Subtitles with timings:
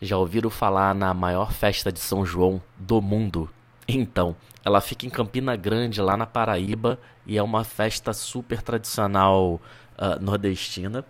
[0.00, 3.50] Já ouviram falar na maior festa de São João do mundo?
[3.86, 9.60] Então, ela fica em Campina Grande, lá na Paraíba, e é uma festa super tradicional
[9.98, 11.04] uh, nordestina.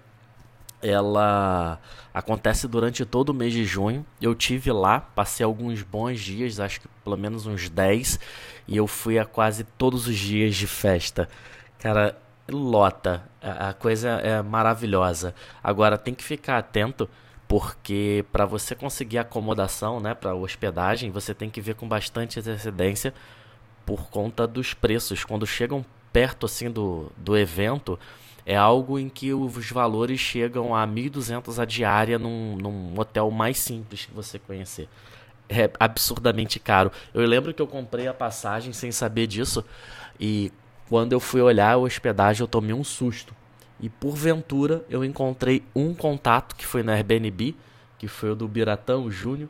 [0.83, 1.79] Ela
[2.13, 4.05] acontece durante todo o mês de junho.
[4.21, 8.19] Eu tive lá, passei alguns bons dias, acho que pelo menos uns 10,
[8.67, 11.29] e eu fui a quase todos os dias de festa.
[11.79, 12.17] Cara,
[12.49, 15.35] lota, a coisa é maravilhosa.
[15.63, 17.09] Agora tem que ficar atento
[17.51, 23.13] porque para você conseguir acomodação, né, para hospedagem, você tem que ver com bastante antecedência
[23.85, 25.25] por conta dos preços.
[25.25, 27.99] Quando chegam perto assim do, do evento,
[28.47, 33.59] é algo em que os valores chegam a 1.200 a diária num, num hotel mais
[33.59, 34.89] simples que você conhecer.
[35.49, 36.93] É absurdamente caro.
[37.13, 39.65] Eu lembro que eu comprei a passagem sem saber disso
[40.21, 40.53] e
[40.89, 43.40] quando eu fui olhar a hospedagem eu tomei um susto
[43.81, 47.57] e porventura eu encontrei um contato que foi na Airbnb,
[47.99, 49.49] que foi o do Biratão Júnior,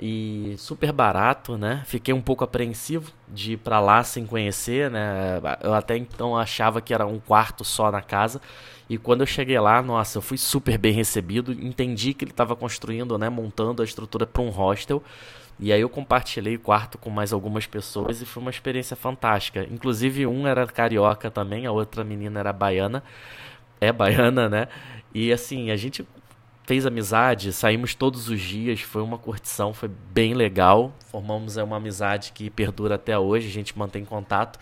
[0.00, 1.82] e super barato, né?
[1.84, 5.40] Fiquei um pouco apreensivo de ir para lá sem conhecer, né?
[5.60, 8.40] Eu até então achava que era um quarto só na casa.
[8.88, 12.56] E quando eu cheguei lá, nossa, eu fui super bem recebido, entendi que ele estava
[12.56, 15.02] construindo, né, montando a estrutura para um hostel.
[15.60, 19.66] E aí eu compartilhei o quarto com mais algumas pessoas e foi uma experiência fantástica.
[19.70, 23.02] Inclusive um era carioca também, a outra menina era baiana
[23.80, 24.68] é baiana, né?
[25.14, 26.06] E assim, a gente
[26.68, 30.92] fez amizade, saímos todos os dias, foi uma curtição, foi bem legal.
[31.10, 34.58] Formamos é, uma amizade que perdura até hoje, a gente mantém contato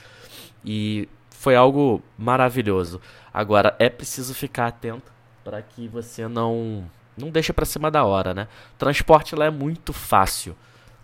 [0.65, 3.01] e foi algo maravilhoso.
[3.35, 5.13] Agora é preciso ficar atento
[5.45, 8.47] para que você não não deixe para cima da hora, né?
[8.79, 10.57] Transporte lá é muito fácil.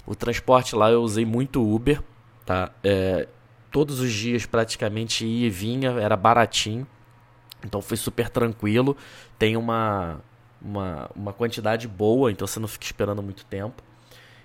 [0.07, 2.03] O transporte lá eu usei muito Uber,
[2.45, 2.71] tá?
[2.85, 3.29] É,
[3.71, 6.87] todos os dias praticamente ia e vinha, era baratinho.
[7.67, 8.97] Então foi super tranquilo.
[9.39, 10.21] Tem uma,
[10.61, 13.83] uma, uma quantidade boa, então você não fica esperando muito tempo.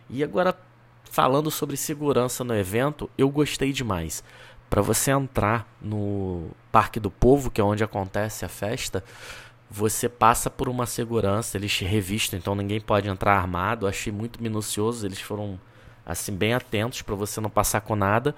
[0.09, 0.57] E agora,
[1.03, 4.23] falando sobre segurança no evento, eu gostei demais.
[4.69, 9.03] Para você entrar no Parque do Povo, que é onde acontece a festa,
[9.69, 13.85] você passa por uma segurança, eles te revistam, então ninguém pode entrar armado.
[13.85, 15.59] Eu achei muito minucioso, eles foram
[16.05, 18.33] assim bem atentos para você não passar com nada.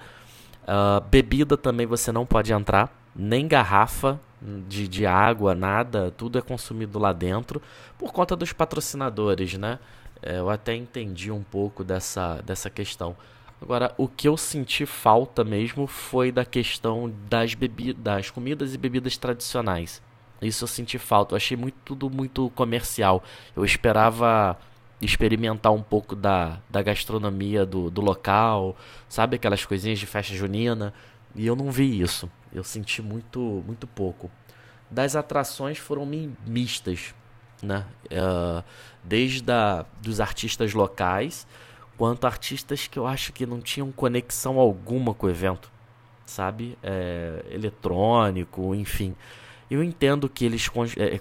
[0.62, 4.20] Uh, bebida também você não pode entrar, nem garrafa
[4.68, 7.60] de, de água, nada, tudo é consumido lá dentro
[7.98, 9.78] por conta dos patrocinadores, né?
[10.22, 13.16] É, eu até entendi um pouco dessa, dessa questão.
[13.60, 18.78] Agora, o que eu senti falta mesmo foi da questão das bebidas, das comidas e
[18.78, 20.02] bebidas tradicionais.
[20.40, 21.34] Isso eu senti falta.
[21.34, 23.22] Eu achei muito, tudo muito comercial.
[23.54, 24.58] Eu esperava
[25.00, 28.76] experimentar um pouco da, da gastronomia do, do local,
[29.08, 30.92] sabe aquelas coisinhas de festa junina.
[31.34, 32.30] E eu não vi isso.
[32.52, 34.30] Eu senti muito, muito pouco.
[34.90, 36.04] Das atrações foram
[36.46, 37.14] mistas,
[37.62, 37.86] né?
[38.06, 38.64] Uh,
[39.04, 41.46] desde a, dos artistas locais,
[41.96, 45.70] quanto artistas que eu acho que não tinham conexão alguma com o evento,
[46.26, 46.76] sabe?
[46.82, 49.14] É, eletrônico, enfim.
[49.70, 51.20] Eu entendo que eles é,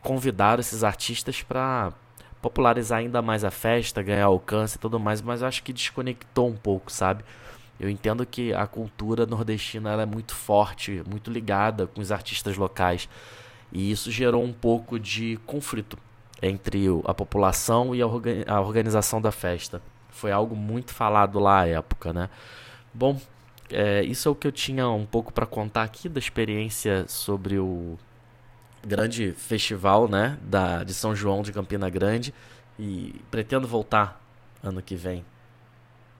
[0.00, 1.92] convidaram esses artistas para
[2.40, 6.48] popularizar ainda mais a festa, ganhar alcance e tudo mais, mas eu acho que desconectou
[6.48, 7.24] um pouco, sabe?
[7.82, 13.08] Eu entendo que a cultura nordestina é muito forte, muito ligada com os artistas locais.
[13.72, 15.98] E isso gerou um pouco de conflito
[16.40, 19.82] entre a população e a organização da festa.
[20.10, 22.30] Foi algo muito falado lá à época, né?
[22.94, 23.20] Bom,
[23.68, 27.58] é, isso é o que eu tinha um pouco para contar aqui da experiência sobre
[27.58, 27.98] o
[28.86, 32.32] grande festival, né, da, de São João de Campina Grande
[32.78, 34.20] e pretendo voltar
[34.62, 35.24] ano que vem